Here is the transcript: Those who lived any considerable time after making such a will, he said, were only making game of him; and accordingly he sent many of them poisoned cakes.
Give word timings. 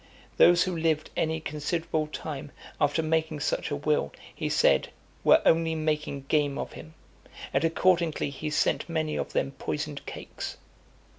Those 0.37 0.63
who 0.63 0.75
lived 0.75 1.11
any 1.15 1.39
considerable 1.39 2.07
time 2.07 2.51
after 2.79 3.03
making 3.03 3.39
such 3.41 3.69
a 3.69 3.75
will, 3.75 4.11
he 4.33 4.49
said, 4.49 4.89
were 5.23 5.43
only 5.45 5.75
making 5.75 6.23
game 6.23 6.57
of 6.57 6.73
him; 6.73 6.95
and 7.53 7.63
accordingly 7.63 8.31
he 8.31 8.49
sent 8.49 8.89
many 8.89 9.15
of 9.15 9.33
them 9.33 9.51
poisoned 9.51 10.03
cakes. 10.07 10.57